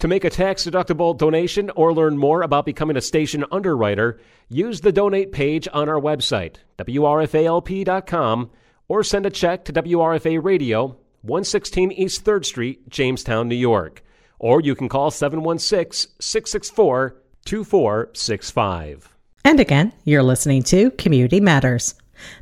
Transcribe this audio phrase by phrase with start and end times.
[0.00, 4.18] To make a tax deductible donation or learn more about becoming a station underwriter,
[4.48, 8.50] use the donate page on our website, WRFALP.com,
[8.88, 14.02] or send a check to WRFA Radio, 116 East 3rd Street, Jamestown, New York.
[14.38, 19.16] Or you can call 716 664 2465.
[19.44, 21.94] And again, you're listening to Community Matters.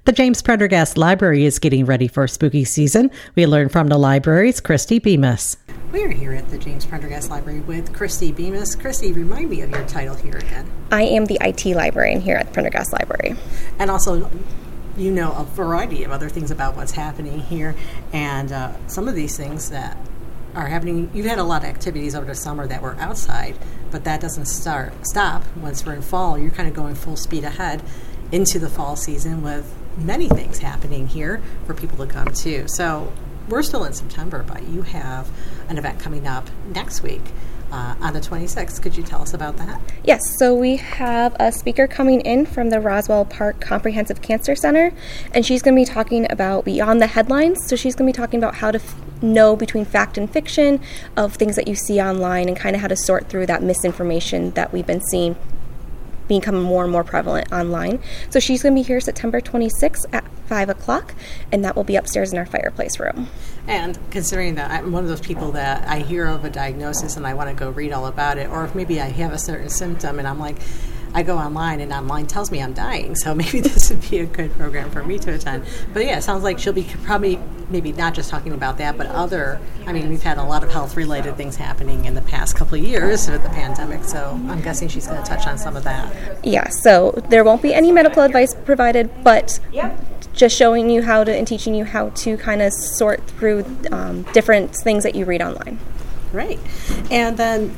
[0.05, 3.11] The James Prendergast Library is getting ready for spooky season.
[3.34, 5.56] We learn from the library's Kristie Bemis.
[5.91, 8.77] We're here at the James Prendergast Library with Kristie Bemis.
[8.77, 10.70] Kristie, remind me of your title here again.
[10.92, 13.37] I am the IT librarian here at the Prendergast Library.
[13.78, 14.30] And also,
[14.98, 17.75] you know a variety of other things about what's happening here,
[18.12, 19.97] and uh, some of these things that
[20.55, 21.11] are happening.
[21.14, 23.56] You've had a lot of activities over the summer that were outside,
[23.91, 26.39] but that doesn't start stop once we're in fall.
[26.39, 27.83] You're kind of going full speed ahead
[28.30, 32.69] into the fall season with many things happening here for people to come to.
[32.69, 33.11] So
[33.49, 35.31] we're still in September, but you have
[35.69, 37.23] an event coming up next week.
[37.71, 38.81] Uh, on the 26th.
[38.81, 39.79] Could you tell us about that?
[40.03, 44.91] Yes, so we have a speaker coming in from the Roswell Park Comprehensive Cancer Center,
[45.35, 47.59] and she's going to be talking about beyond the headlines.
[47.67, 50.81] So she's going to be talking about how to f- know between fact and fiction
[51.15, 54.53] of things that you see online and kind of how to sort through that misinformation
[54.53, 55.37] that we've been seeing
[56.29, 58.01] become more and more prevalent online.
[58.31, 61.15] So she's going to be here September 26th at 5 o'clock,
[61.53, 63.29] and that will be upstairs in our fireplace room.
[63.67, 67.27] And considering that I'm one of those people that I hear of a diagnosis and
[67.27, 69.69] I want to go read all about it, or if maybe I have a certain
[69.69, 70.57] symptom and I'm like,
[71.14, 74.27] I go online and online tells me I'm dying, so maybe this would be a
[74.27, 75.64] good program for me to attend.
[75.92, 77.39] But yeah, it sounds like she'll be probably
[77.70, 79.61] maybe not just talking about that, but other.
[79.86, 82.79] I mean, we've had a lot of health related things happening in the past couple
[82.79, 85.85] of years with the pandemic, so I'm guessing she's going to touch on some of
[85.85, 86.45] that.
[86.45, 89.61] Yeah, so there won't be any medical advice provided, but
[90.39, 94.23] just showing you how to and teaching you how to kind of sort through um,
[94.33, 95.79] different things that you read online.
[96.30, 96.61] Great.
[97.11, 97.75] And then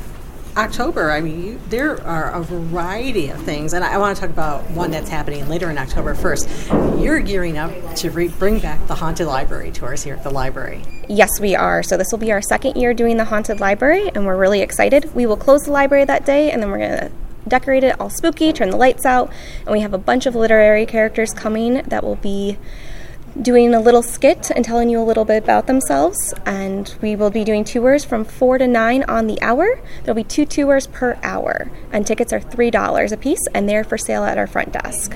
[0.57, 4.21] October, I mean, you, there are a variety of things, and I, I want to
[4.21, 6.49] talk about one that's happening later in October first.
[6.99, 10.83] You're gearing up to re- bring back the haunted library tours here at the library.
[11.09, 11.83] Yes, we are.
[11.83, 15.15] So this will be our second year doing the haunted library, and we're really excited.
[15.15, 17.13] We will close the library that day, and then we're going to
[17.47, 20.85] decorate it all spooky, turn the lights out, and we have a bunch of literary
[20.85, 22.59] characters coming that will be
[23.41, 26.35] doing a little skit and telling you a little bit about themselves.
[26.47, 29.81] And we will be doing tours from 4 to 9 on the hour.
[30.03, 33.99] There'll be two tours per hour, and tickets are $3 a piece, and they're for
[33.99, 35.13] sale at our front desk.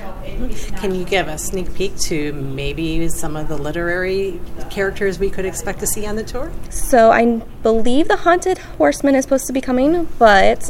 [0.77, 4.39] Can you give a sneak peek to maybe some of the literary
[4.69, 6.51] characters we could expect to see on the tour?
[6.69, 10.69] So I believe the Haunted Horseman is supposed to be coming, but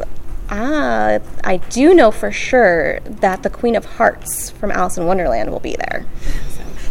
[0.49, 5.51] uh, I do know for sure that the Queen of Hearts from Alice in Wonderland
[5.51, 6.05] will be there.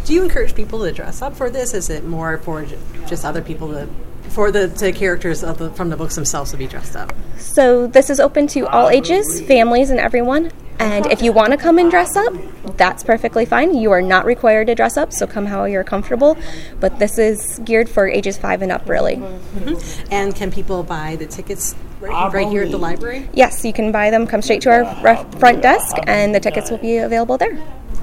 [0.05, 1.73] Do you encourage people to dress up for this?
[1.73, 2.63] Is it more for
[3.07, 3.89] just other people to,
[4.29, 7.11] for the to characters of the, from the books themselves to be dressed up?
[7.39, 10.51] So this is open to all ages, families, and everyone.
[10.77, 12.33] And if you want to come and dress up,
[12.77, 13.75] that's perfectly fine.
[13.75, 16.37] You are not required to dress up, so come how you're comfortable.
[16.79, 19.15] But this is geared for ages five and up, really.
[19.15, 20.11] Mm-hmm.
[20.11, 21.73] And can people buy the tickets
[22.09, 23.29] right, right here at the library?
[23.33, 24.27] Yes, you can buy them.
[24.27, 27.57] Come straight to our ref- front desk, and the tickets will be available there.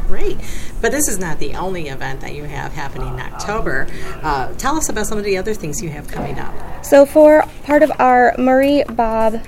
[0.07, 0.39] Great.
[0.81, 3.87] But this is not the only event that you have happening in October.
[4.23, 6.85] Uh, tell us about some of the other things you have coming up.
[6.85, 9.41] So, for part of our Murray Bob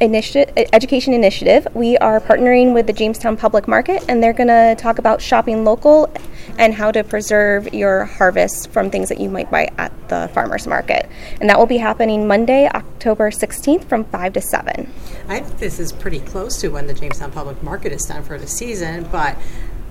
[0.00, 4.74] initiative, education initiative, we are partnering with the Jamestown Public Market, and they're going to
[4.78, 6.12] talk about shopping local
[6.60, 10.66] and how to preserve your harvest from things that you might buy at the farmers
[10.66, 11.08] market.
[11.40, 14.92] And that will be happening Monday, October 16th from 5 to 7.
[15.26, 18.38] I think this is pretty close to when the Jamestown Public Market is done for
[18.38, 19.38] the season, but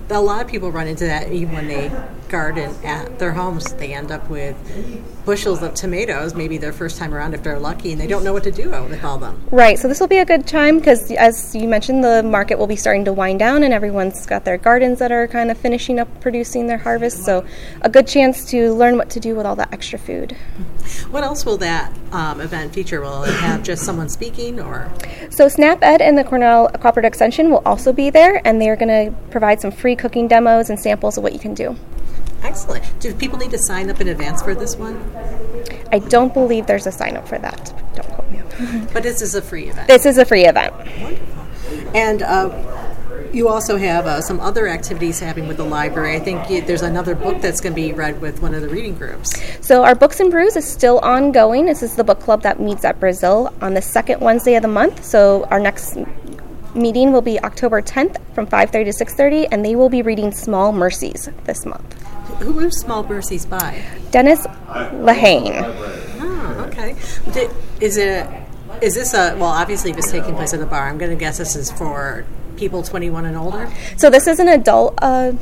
[0.08, 1.90] a lot of people run into that even when they
[2.28, 3.72] garden at their homes.
[3.74, 4.56] They end up with
[5.30, 8.32] bushels of tomatoes, maybe their first time around if they're lucky, and they don't know
[8.32, 9.40] what to do with all them.
[9.52, 12.66] Right, so this will be a good time because, as you mentioned, the market will
[12.66, 16.00] be starting to wind down and everyone's got their gardens that are kind of finishing
[16.00, 17.24] up producing their harvest.
[17.24, 17.46] So,
[17.82, 20.36] a good chance to learn what to do with all that extra food.
[21.12, 23.00] What else will that um, event feature?
[23.00, 24.90] Will it have just someone speaking or?
[25.30, 29.12] So, Snap Ed and the Cornell Cooperative Extension will also be there and they're going
[29.12, 31.76] to provide some free cooking demos and samples of what you can do.
[32.42, 32.84] Excellent.
[33.00, 34.96] Do people need to sign up in advance for this one?
[35.92, 37.72] I don't believe there's a sign up for that.
[37.94, 38.40] Don't quote me.
[38.92, 39.88] But this is a free event.
[39.88, 40.74] This is a free event.
[41.00, 41.46] Wonderful.
[41.94, 42.48] And uh,
[43.32, 46.16] you also have uh, some other activities happening with the library.
[46.16, 48.68] I think you, there's another book that's going to be read with one of the
[48.68, 49.40] reading groups.
[49.64, 51.66] So our Books and Brews is still ongoing.
[51.66, 54.68] This is the book club that meets at Brazil on the second Wednesday of the
[54.68, 55.04] month.
[55.04, 55.96] So our next
[56.74, 60.72] meeting will be October 10th from 5:30 to 6:30, and they will be reading Small
[60.72, 61.96] Mercies this month.
[62.40, 63.82] Who was Small Mercies by?
[64.10, 65.62] Dennis Lehane.
[66.20, 66.96] Oh, okay.
[67.32, 67.50] Did-
[67.80, 68.26] Is it?
[68.82, 69.34] Is this a?
[69.36, 71.70] Well, obviously, if it's taking place at the bar, I'm going to guess this is
[71.70, 72.24] for
[72.56, 73.70] people 21 and older.
[73.96, 75.32] So this is an adult uh,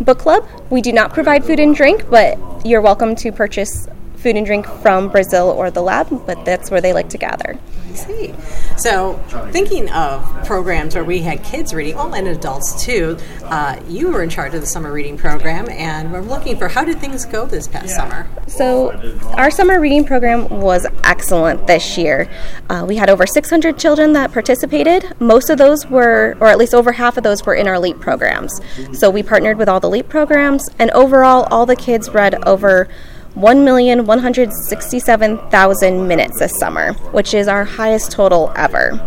[0.00, 0.46] book club.
[0.70, 3.86] We do not provide food and drink, but you're welcome to purchase
[4.16, 6.26] food and drink from Brazil or the lab.
[6.26, 7.58] But that's where they like to gather.
[7.88, 8.34] I see.
[8.76, 9.14] So,
[9.52, 14.22] thinking of programs where we had kids reading, well, and adults too, uh, you were
[14.22, 17.46] in charge of the summer reading program, and we're looking for how did things go
[17.46, 18.28] this past summer?
[18.48, 18.92] So,
[19.36, 22.28] our summer reading program was excellent this year.
[22.68, 25.14] Uh, we had over 600 children that participated.
[25.20, 28.00] Most of those were, or at least over half of those, were in our LEAP
[28.00, 28.60] programs.
[28.92, 32.88] So, we partnered with all the LEAP programs, and overall, all the kids read over
[33.36, 39.06] 1,167,000 minutes this summer, which is our highest total ever.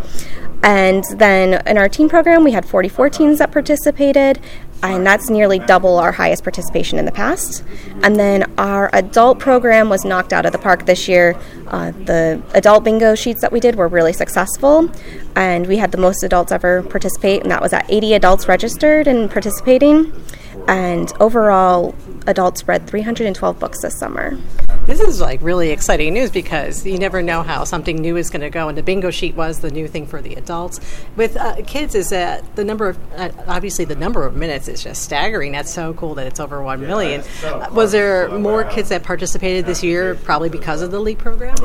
[0.61, 4.39] And then in our teen program, we had 44 teens that participated,
[4.83, 7.63] and that's nearly double our highest participation in the past.
[8.03, 11.35] And then our adult program was knocked out of the park this year.
[11.67, 14.91] Uh, the adult bingo sheets that we did were really successful,
[15.35, 19.07] and we had the most adults ever participate, and that was at 80 adults registered
[19.07, 20.13] and participating.
[20.67, 21.95] And overall,
[22.29, 24.37] adults read 312 books this summer.
[24.85, 28.41] This is like really exciting news because you never know how something new is going
[28.41, 28.69] to go.
[28.69, 30.79] And the bingo sheet was the new thing for the adults.
[31.15, 34.83] With uh, kids, is that the number of uh, obviously the number of minutes is
[34.83, 35.51] just staggering.
[35.51, 37.23] That's so cool that it's over one million.
[37.43, 41.57] Uh, was there more kids that participated this year, probably because of the LEAP program?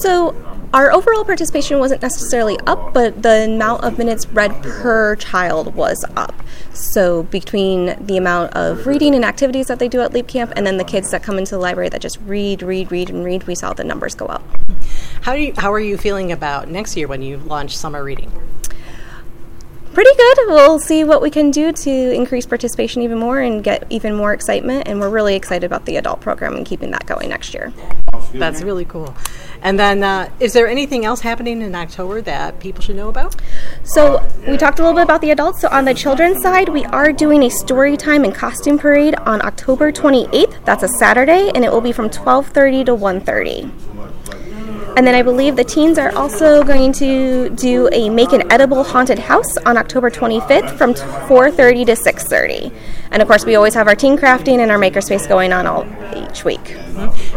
[0.00, 0.34] So,
[0.76, 6.04] our overall participation wasn't necessarily up, but the amount of minutes read per child was
[6.16, 6.34] up.
[6.74, 10.66] So, between the amount of reading and activities that they do at Leap Camp and
[10.66, 13.46] then the kids that come into the library that just read, read, read, and read,
[13.46, 14.42] we saw the numbers go up.
[15.22, 18.30] How do you, how are you feeling about next year when you launch summer reading?
[19.94, 20.38] Pretty good.
[20.48, 24.34] We'll see what we can do to increase participation even more and get even more
[24.34, 24.88] excitement.
[24.88, 27.72] And we're really excited about the adult program and keeping that going next year.
[28.34, 29.14] That's really cool.
[29.66, 33.34] And then, uh, is there anything else happening in October that people should know about?
[33.82, 35.60] So we talked a little bit about the adults.
[35.60, 39.44] So on the children's side, we are doing a story time and costume parade on
[39.44, 40.64] October 28th.
[40.64, 43.68] That's a Saturday, and it will be from 12:30 to 1:30.
[44.96, 48.82] And then I believe the teens are also going to do a make an edible
[48.82, 52.72] haunted house on October 25th from 4:30 to 6:30.
[53.10, 55.86] And of course, we always have our teen crafting and our makerspace going on all
[56.16, 56.76] each week.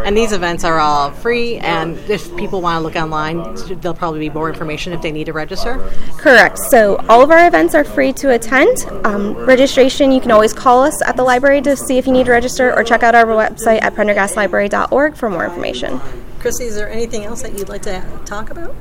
[0.05, 4.19] And these events are all free, and if people want to look online, there'll probably
[4.19, 5.77] be more information if they need to register.
[6.17, 6.57] Correct.
[6.69, 8.85] So all of our events are free to attend.
[9.03, 12.27] Um, registration, you can always call us at the library to see if you need
[12.27, 15.99] to register, or check out our website at prendergastlibrary.org for more information.
[16.39, 18.75] Chrissy, is there anything else that you'd like to talk about?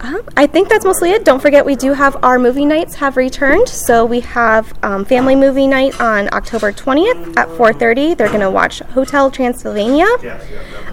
[0.00, 1.24] Um, I think that's mostly it.
[1.24, 3.68] Don't forget, we do have our movie nights have returned.
[3.68, 8.16] So we have um, family movie night on October 20th at 4:30.
[8.16, 10.06] They're going to watch Hotel Transylvania,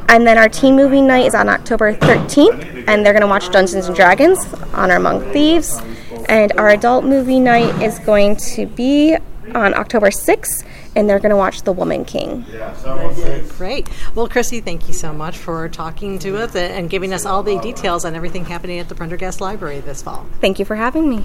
[0.07, 3.51] and then our teen movie night is on October 13th, and they're going to watch
[3.51, 4.39] Dungeons and Dragons:
[4.73, 5.81] Honor Among Thieves.
[6.29, 9.17] And our adult movie night is going to be
[9.53, 12.45] on October 6th, and they're going to watch The Woman King.
[12.51, 12.73] Yeah,
[13.57, 13.87] Great.
[14.15, 17.59] Well, Chrissy, thank you so much for talking to us and giving us all the
[17.59, 20.25] details on everything happening at the Prendergast Library this fall.
[20.41, 21.23] Thank you for having me.